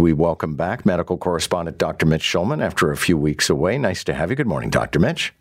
[0.00, 2.06] we welcome back medical correspondent Dr.
[2.06, 3.78] Mitch Shulman after a few weeks away.
[3.78, 4.36] Nice to have you.
[4.36, 4.98] Good morning, Dr.
[4.98, 5.32] Mitch.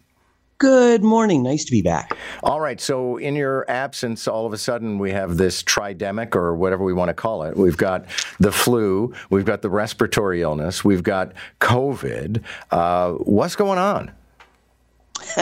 [0.60, 1.42] Good morning.
[1.42, 2.18] Nice to be back.
[2.44, 2.82] All right.
[2.82, 6.92] So, in your absence, all of a sudden we have this tridemic or whatever we
[6.92, 7.56] want to call it.
[7.56, 8.06] We've got
[8.42, 11.32] the flu, we've got the respiratory illness, we've got
[11.62, 12.44] COVID.
[12.72, 14.12] Uh, what's going on?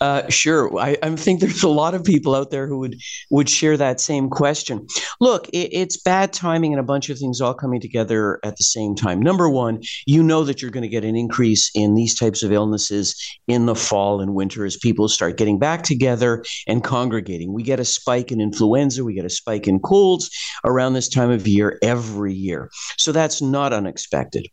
[0.00, 3.00] uh, sure, I, I, think there's a lot of people out there who would
[3.30, 4.86] would share that same question.
[5.20, 8.64] Look, it, it's bad timing and a bunch of things all coming together at the
[8.64, 9.20] same time.
[9.20, 12.52] Number one, you know that you're going to get an increase in these types of
[12.52, 13.14] illnesses
[13.46, 17.52] in the fall and winter as people start getting back together and congregating.
[17.52, 20.30] We get a spike in influenza, we get a spike in colds
[20.64, 24.46] around this time of year every year, so that's not unexpected.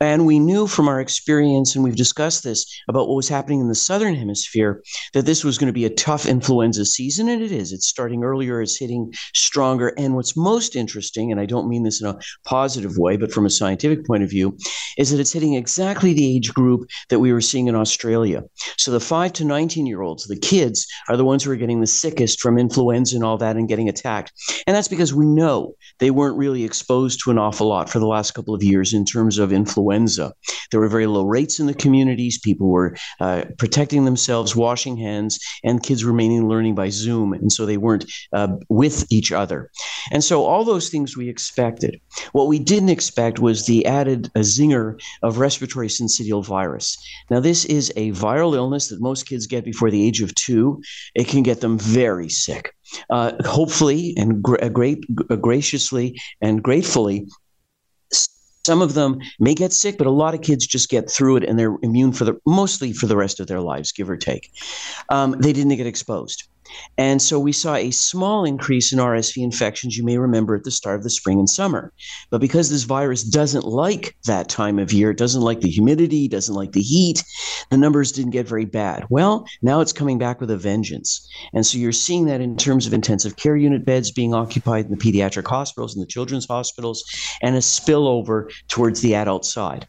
[0.00, 3.60] And we knew from our experience, and we've discussed this about what was happening happening
[3.60, 4.82] in the southern hemisphere
[5.12, 7.70] that this was going to be a tough influenza season, and it is.
[7.70, 9.88] It's starting earlier, it's hitting stronger.
[9.98, 13.44] And what's most interesting, and I don't mean this in a positive way, but from
[13.44, 14.56] a scientific point of view,
[14.96, 18.42] is that it's hitting exactly the age group that we were seeing in Australia.
[18.78, 21.82] So the 5 to 19 year olds, the kids, are the ones who are getting
[21.82, 24.32] the sickest from influenza and all that and getting attacked.
[24.66, 28.06] And that's because we know they weren't really exposed to an awful lot for the
[28.06, 30.32] last couple of years in terms of influenza.
[30.70, 32.38] There were very low rates in the communities.
[32.38, 37.32] People were uh, protecting themselves, washing hands, and kids remaining learning by Zoom.
[37.32, 39.70] And so they weren't uh, with each other.
[40.10, 42.00] And so all those things we expected.
[42.32, 46.96] What we didn't expect was the added uh, zinger of respiratory syncytial virus.
[47.30, 50.80] Now, this is a viral illness that most kids get before the age of two.
[51.14, 52.72] It can get them very sick.
[53.10, 55.04] Uh, hopefully and gra- great,
[55.40, 57.26] graciously and gratefully,
[58.66, 61.44] some of them may get sick, but a lot of kids just get through it
[61.44, 64.50] and they're immune for the mostly for the rest of their lives, give or take.
[65.08, 66.48] Um, they didn't get exposed.
[66.98, 70.70] And so we saw a small increase in RSV infections, you may remember, at the
[70.70, 71.92] start of the spring and summer.
[72.30, 76.28] But because this virus doesn't like that time of year, it doesn't like the humidity,
[76.28, 77.22] doesn't like the heat,
[77.70, 79.06] the numbers didn't get very bad.
[79.10, 81.28] Well, now it's coming back with a vengeance.
[81.52, 84.90] And so you're seeing that in terms of intensive care unit beds being occupied in
[84.90, 87.04] the pediatric hospitals and the children's hospitals,
[87.42, 89.86] and a spillover towards the adult side.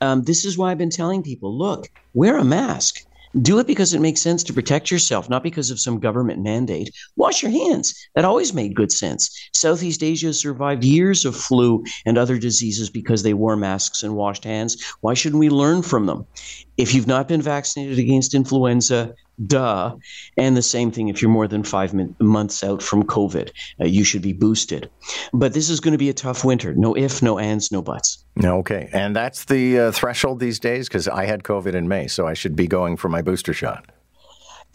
[0.00, 3.05] Um, this is why I've been telling people look, wear a mask.
[3.42, 6.90] Do it because it makes sense to protect yourself, not because of some government mandate.
[7.16, 7.94] Wash your hands.
[8.14, 9.30] That always made good sense.
[9.52, 14.44] Southeast Asia survived years of flu and other diseases because they wore masks and washed
[14.44, 14.82] hands.
[15.00, 16.24] Why shouldn't we learn from them?
[16.78, 19.14] If you've not been vaccinated against influenza,
[19.44, 19.96] duh.
[20.36, 23.84] And the same thing if you're more than five min- months out from COVID, uh,
[23.86, 24.90] you should be boosted.
[25.32, 26.74] But this is going to be a tough winter.
[26.74, 28.24] No if, no ands, no buts.
[28.42, 28.88] Okay.
[28.92, 32.34] And that's the uh, threshold these days because I had COVID in May, so I
[32.34, 33.86] should be going for my booster shot.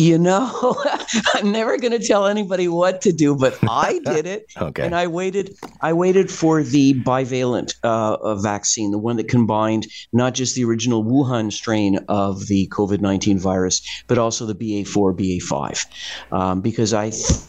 [0.01, 0.83] You know,
[1.35, 4.51] I'm never going to tell anybody what to do, but I did it.
[4.57, 4.83] okay.
[4.83, 5.55] And I waited.
[5.79, 11.05] I waited for the bivalent uh, vaccine, the one that combined not just the original
[11.05, 17.11] Wuhan strain of the COVID-19 virus, but also the BA4, BA5, um, because I.
[17.11, 17.41] Th-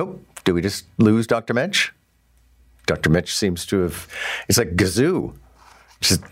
[0.00, 1.54] oh, do we just lose Dr.
[1.54, 1.92] Mitch?
[2.86, 3.08] Dr.
[3.08, 4.08] Mitch seems to have.
[4.48, 5.36] It's like gazoo.
[6.00, 6.22] Just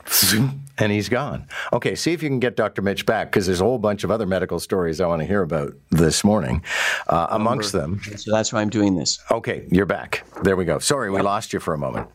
[0.79, 1.47] and he's gone.
[1.73, 2.83] Okay, see if you can get Dr.
[2.83, 5.43] Mitch back because there's a whole bunch of other medical stories I want to hear
[5.43, 6.63] about this morning.
[7.09, 9.19] Uh, amongst them, so that's why I'm doing this.
[9.31, 10.25] Okay, you're back.
[10.43, 10.79] There we go.
[10.79, 12.09] Sorry, we lost you for a moment.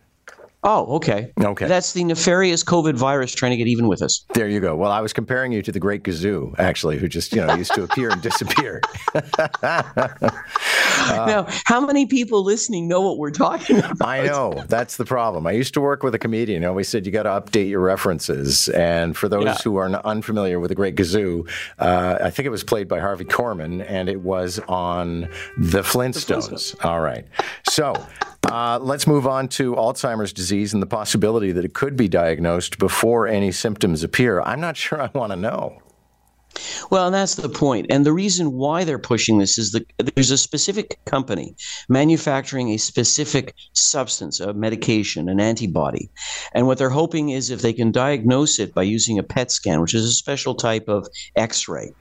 [0.63, 1.31] Oh, okay.
[1.41, 1.67] Okay.
[1.67, 4.23] That's the nefarious COVID virus trying to get even with us.
[4.35, 4.75] There you go.
[4.75, 7.73] Well, I was comparing you to the Great Gazoo, actually, who just you know used
[7.73, 8.79] to appear and disappear.
[11.01, 14.01] uh, now, how many people listening know what we're talking about?
[14.01, 15.47] I know that's the problem.
[15.47, 16.61] I used to work with a comedian.
[16.61, 18.69] He always said you got to update your references.
[18.69, 19.57] And for those yeah.
[19.63, 23.25] who are unfamiliar with the Great Gazoo, uh, I think it was played by Harvey
[23.25, 25.21] Korman, and it was on
[25.57, 26.49] the Flintstones.
[26.49, 26.85] The Flintstones.
[26.85, 27.25] All right.
[27.67, 27.93] So
[28.49, 32.79] uh, let's move on to Alzheimer's disease and the possibility that it could be diagnosed
[32.79, 34.41] before any symptoms appear.
[34.41, 35.81] I'm not sure I want to know.
[36.91, 37.85] Well, and that's the point.
[37.89, 41.55] And the reason why they're pushing this is that there's a specific company
[41.87, 46.09] manufacturing a specific substance, a medication, an antibody.
[46.53, 49.79] And what they're hoping is if they can diagnose it by using a PET scan,
[49.79, 51.07] which is a special type of
[51.37, 51.93] x ray,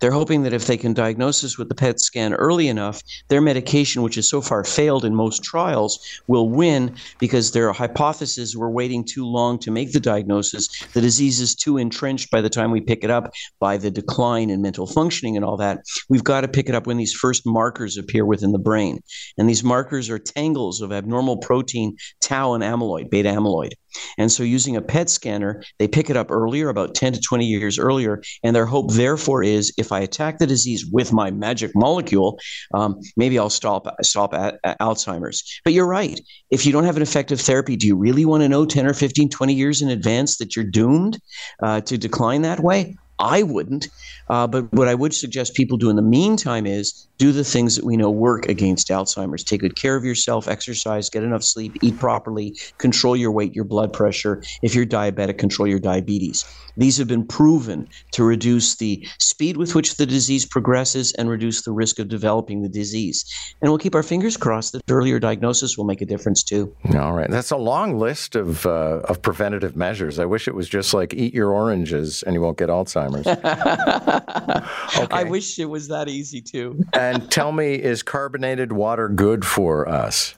[0.00, 3.42] they're hoping that if they can diagnose this with the PET scan early enough, their
[3.42, 8.70] medication, which has so far failed in most trials, will win because their hypothesis we're
[8.70, 10.68] waiting too long to make the diagnosis.
[10.94, 13.30] The disease is too entrenched by the time we pick it up
[13.60, 15.80] by the decline in mental functioning and all that.
[16.08, 19.00] We've got to pick it up when these first markers appear within the brain.
[19.36, 23.72] And these markers are tangles of abnormal protein, tau and amyloid, beta amyloid.
[24.16, 27.46] And so, using a PET scanner, they pick it up earlier, about 10 to 20
[27.46, 28.22] years earlier.
[28.42, 32.38] And their hope, therefore, is if I attack the disease with my magic molecule,
[32.74, 34.32] um, maybe I'll stop, stop
[34.80, 35.60] Alzheimer's.
[35.64, 36.20] But you're right.
[36.50, 38.94] If you don't have an effective therapy, do you really want to know 10 or
[38.94, 41.18] 15, 20 years in advance that you're doomed
[41.62, 42.96] uh, to decline that way?
[43.18, 43.88] I wouldn't.
[44.28, 47.74] Uh, but what I would suggest people do in the meantime is do the things
[47.76, 49.42] that we know work against Alzheimer's.
[49.42, 53.64] Take good care of yourself, exercise, get enough sleep, eat properly, control your weight, your
[53.64, 54.42] blood pressure.
[54.62, 56.44] If you're diabetic, control your diabetes.
[56.76, 61.62] These have been proven to reduce the speed with which the disease progresses and reduce
[61.62, 63.24] the risk of developing the disease.
[63.60, 66.72] And we'll keep our fingers crossed that earlier diagnosis will make a difference too.
[66.94, 67.28] All right.
[67.28, 70.20] That's a long list of, uh, of preventative measures.
[70.20, 73.07] I wish it was just like eat your oranges and you won't get Alzheimer's.
[73.26, 75.06] okay.
[75.10, 76.82] I wish it was that easy too.
[76.92, 80.34] and tell me, is carbonated water good for us?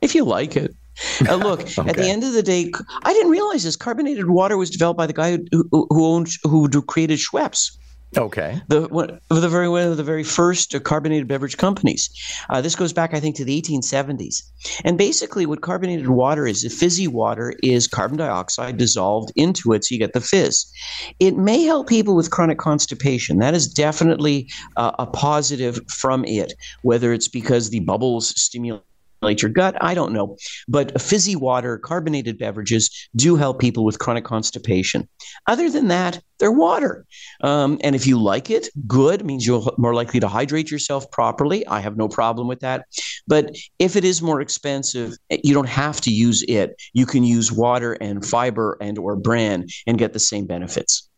[0.00, 0.74] If you like it.
[1.28, 1.80] Uh, look, okay.
[1.88, 2.70] at the end of the day,
[3.04, 3.76] I didn't realize this.
[3.76, 7.76] Carbonated water was developed by the guy who, who owned, who created Schweppes.
[8.16, 8.60] Okay.
[8.68, 12.10] The one the very one of the very first carbonated beverage companies.
[12.50, 14.42] Uh, this goes back, I think, to the 1870s.
[14.84, 19.94] And basically, what carbonated water is, fizzy water is carbon dioxide dissolved into it, so
[19.94, 20.70] you get the fizz.
[21.20, 23.38] It may help people with chronic constipation.
[23.38, 28.82] That is definitely uh, a positive from it, whether it's because the bubbles stimulate
[29.22, 29.76] your gut.
[29.80, 30.36] I don't know.
[30.68, 35.08] But fizzy water, carbonated beverages do help people with chronic constipation.
[35.46, 37.06] Other than that, they're water.
[37.42, 41.64] Um, and if you like it, good, means you're more likely to hydrate yourself properly.
[41.66, 42.86] I have no problem with that.
[43.28, 46.74] But if it is more expensive, you don't have to use it.
[46.92, 51.08] You can use water and fiber and or bran and get the same benefits.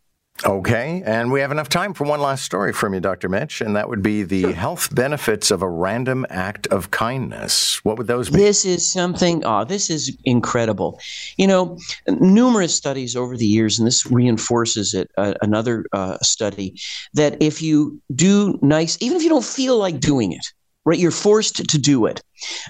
[0.42, 3.28] Okay, and we have enough time for one last story from you, Dr.
[3.28, 4.52] Mitch, and that would be the sure.
[4.52, 7.82] health benefits of a random act of kindness.
[7.84, 8.38] What would those be?
[8.38, 10.98] This is something, oh, this is incredible.
[11.36, 11.78] You know,
[12.08, 16.80] numerous studies over the years, and this reinforces it, uh, another uh, study,
[17.12, 20.46] that if you do nice, even if you don't feel like doing it,
[20.84, 20.98] right?
[20.98, 22.20] You're forced to do it.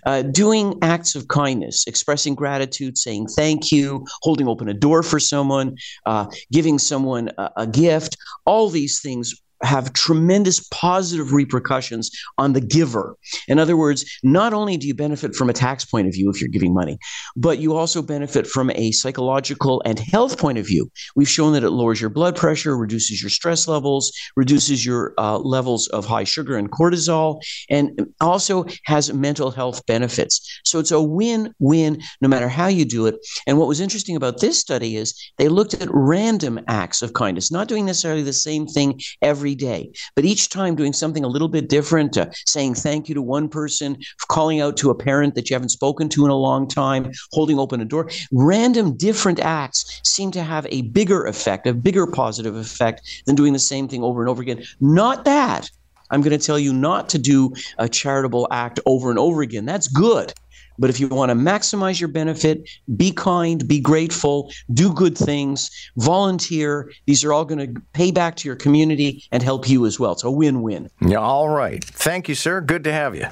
[0.07, 5.21] Uh, doing acts of kindness, expressing gratitude, saying thank you, holding open a door for
[5.21, 5.77] someone,
[6.07, 12.61] uh, giving someone a, a gift, all these things have tremendous positive repercussions on the
[12.61, 13.17] giver.
[13.49, 16.41] In other words, not only do you benefit from a tax point of view if
[16.41, 16.99] you're giving money,
[17.37, 20.91] but you also benefit from a psychological and health point of view.
[21.17, 25.39] We've shown that it lowers your blood pressure, reduces your stress levels, reduces your uh,
[25.39, 27.41] levels of high sugar and cortisol,
[27.71, 30.61] and also has mental health benefits.
[30.65, 33.17] So it's a win win no matter how you do it.
[33.47, 37.51] And what was interesting about this study is they looked at random acts of kindness,
[37.51, 39.01] not doing necessarily the same thing
[39.45, 39.93] every day.
[40.15, 43.51] But each time doing something a little bit different, uh, saying thank you to one
[43.51, 43.99] person,
[44.29, 47.59] calling out to a parent that you haven't spoken to in a long time, holding
[47.59, 48.09] open a door.
[48.33, 53.53] Random different acts seem to have a bigger effect, a bigger positive effect than doing
[53.53, 54.65] the same thing over and over again.
[54.81, 55.71] Not that.
[56.11, 59.67] I'm going to tell you not to do a charitable act over and over again.
[59.67, 60.33] That's good.
[60.79, 65.71] But if you want to maximize your benefit, be kind, be grateful, do good things,
[65.97, 66.91] volunteer.
[67.07, 70.13] These are all going to pay back to your community and help you as well.
[70.13, 70.91] It's a win win.
[71.01, 71.85] Yeah, all right.
[71.85, 72.61] Thank you, sir.
[72.61, 73.27] Good to have you.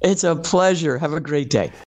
[0.00, 0.98] It's a pleasure.
[0.98, 1.72] Have a great day.